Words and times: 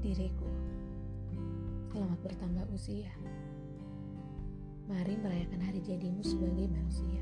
diriku. 0.00 0.48
Selamat 1.92 2.16
bertambah 2.24 2.64
usia. 2.72 3.12
Mari 4.88 5.12
merayakan 5.20 5.60
hari 5.60 5.84
jadimu 5.84 6.24
sebagai 6.24 6.72
manusia. 6.72 7.20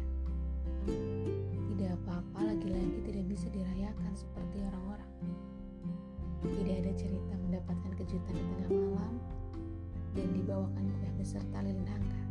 Tidak 1.74 1.90
apa-apa 1.98 2.54
lagi-lagi 2.54 3.02
tidak 3.02 3.24
bisa 3.26 3.50
dirayakan 3.50 4.14
seperti 4.14 4.62
orang-orang. 4.62 5.10
Tidak 6.46 6.76
ada 6.86 6.92
cerita 6.94 7.34
mendapatkan 7.34 7.92
kejutan 7.98 8.34
di 8.38 8.44
tengah 8.46 8.70
malam 8.70 9.14
dan 10.14 10.28
dibawakan 10.38 10.86
kue 11.02 11.10
beserta 11.18 11.58
lilin 11.58 11.82
angka. 11.82 12.22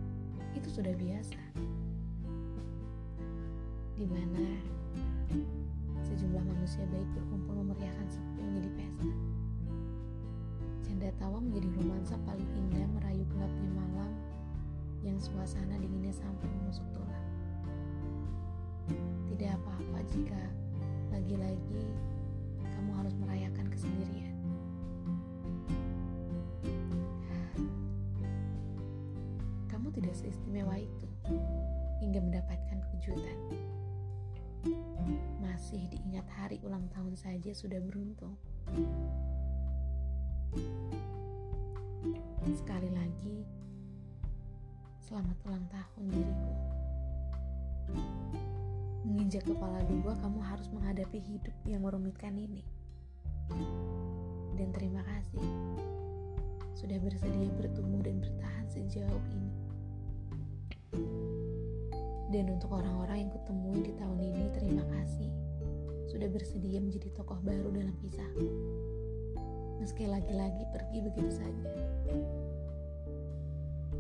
Itu 0.56 0.72
sudah 0.72 0.96
biasa. 0.96 1.44
Di 4.00 4.06
mana 4.08 4.48
sejumlah 6.08 6.44
manusia 6.48 6.88
baik 6.88 7.10
berkumpul 7.20 7.68
memeriahkan 7.68 8.08
sepi 8.08 8.40
menjadi 8.48 8.72
pesta. 8.80 9.27
Canda 11.08 11.24
tawa 11.24 11.40
menjadi 11.40 11.72
romansa 11.72 12.20
paling 12.28 12.52
indah 12.52 12.84
merayu 12.92 13.24
gelapnya 13.32 13.72
malam 13.80 14.12
yang 15.08 15.16
suasana 15.16 15.80
dinginnya 15.80 16.12
sampai 16.12 16.52
menusuk 16.60 16.84
tulang. 16.92 17.28
Tidak 19.32 19.56
apa-apa 19.56 20.04
jika 20.12 20.42
lagi-lagi 21.16 21.88
kamu 22.60 22.92
harus 22.92 23.16
merayakan 23.24 23.72
kesendirian. 23.72 24.36
Kamu 29.72 29.88
tidak 29.96 30.12
seistimewa 30.12 30.76
itu 30.76 31.08
hingga 32.04 32.20
mendapatkan 32.20 32.84
kejutan. 32.92 33.40
Masih 35.40 35.88
diingat 35.88 36.28
hari 36.36 36.60
ulang 36.68 36.84
tahun 36.92 37.16
saja 37.16 37.56
sudah 37.56 37.80
beruntung. 37.80 38.36
Sekali 42.48 42.88
lagi, 42.96 43.44
selamat 45.04 45.36
ulang 45.52 45.68
tahun 45.68 46.06
diriku. 46.16 46.54
Menginjak 49.04 49.44
kepala 49.44 49.84
dua, 49.84 50.16
kamu 50.24 50.40
harus 50.40 50.72
menghadapi 50.72 51.20
hidup 51.28 51.52
yang 51.68 51.84
merumitkan 51.84 52.32
ini. 52.40 52.64
Dan 54.56 54.72
terima 54.72 55.04
kasih 55.04 55.44
sudah 56.80 56.96
bersedia 57.04 57.52
bertumbuh 57.60 58.00
dan 58.00 58.24
bertahan 58.24 58.66
sejauh 58.72 59.24
ini. 59.36 59.54
Dan 62.32 62.48
untuk 62.48 62.72
orang-orang 62.72 63.28
yang 63.28 63.32
kutemui 63.36 63.84
di 63.84 63.92
tahun 64.00 64.24
ini, 64.24 64.46
terima 64.56 64.88
kasih 64.96 65.32
sudah 66.08 66.32
bersedia 66.32 66.80
menjadi 66.80 67.12
tokoh 67.12 67.44
baru 67.44 67.76
dalam 67.76 67.92
kisahku. 68.00 68.48
Meski 69.88 70.04
lagi-lagi 70.04 70.68
pergi 70.76 71.00
begitu 71.00 71.32
saja. 71.32 71.72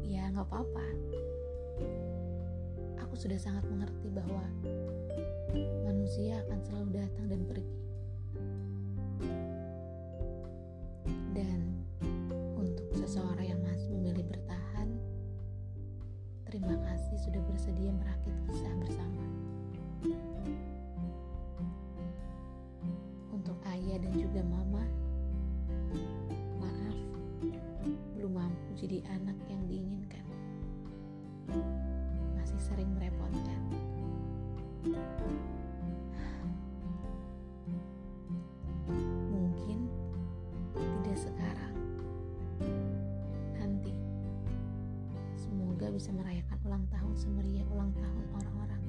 Ya, 0.03 0.27
nggak 0.35 0.43
apa-apa. 0.52 0.83
Aku 3.07 3.16
sudah 3.16 3.39
sangat 3.39 3.63
mengerti 3.71 4.11
bahwa 4.11 4.43
manusia 5.88 6.43
akan 6.43 6.59
selalu 6.59 6.88
datang 6.91 7.31
dan 7.31 7.41
pergi. 7.47 7.80
Dan 11.31 11.80
untuk 12.59 12.91
seseorang 12.91 13.55
yang 13.55 13.61
masih 13.63 13.88
memilih 13.95 14.27
bertahan, 14.27 14.91
terima 16.52 16.75
kasih 16.83 17.15
sudah 17.15 17.39
bersedia 17.47 17.95
merakit 17.95 18.16
jadi 28.87 29.03
anak 29.20 29.36
yang 29.52 29.59
diinginkan. 29.67 30.23
Masih 32.39 32.55
sering 32.55 32.87
merepotkan. 32.95 33.59
Mungkin 39.27 39.92
tidak 40.71 41.20
sekarang. 41.20 41.75
Nanti 43.59 43.92
semoga 45.36 45.92
bisa 45.92 46.15
merayakan 46.15 46.58
ulang 46.64 46.87
tahun 46.87 47.15
semeriah 47.19 47.67
ulang 47.75 47.92
tahun 47.92 48.23
orang-orang. 48.39 48.83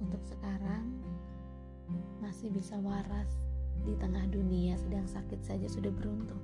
Untuk 0.00 0.24
sekarang 0.24 0.96
masih 2.24 2.48
bisa 2.48 2.80
waras 2.80 3.28
di 3.84 3.92
tengah 4.00 4.24
dunia 4.32 4.80
sedang 4.80 5.04
sakit 5.04 5.44
saja 5.44 5.68
sudah 5.68 5.92
beruntung. 5.92 6.40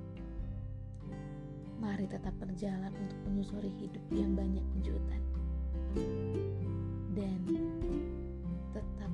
Mari 2.01 2.17
tetap 2.17 2.33
berjalan 2.41 2.89
untuk 2.97 3.19
menyusuri 3.29 3.69
hidup 3.77 4.01
yang 4.09 4.33
banyak 4.33 4.65
kejutan. 4.73 5.21
Dan 7.13 7.45
tetap 8.73 9.13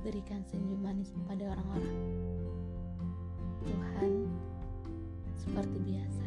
berikan 0.00 0.40
senyum 0.48 0.80
manis 0.80 1.12
kepada 1.12 1.52
orang-orang. 1.52 1.98
Tuhan 3.68 4.12
seperti 5.36 5.76
biasa. 5.84 6.23